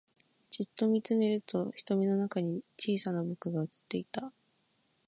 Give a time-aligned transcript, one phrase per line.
[0.49, 4.33] じっと見つめると瞳の中に小さな僕が映っていた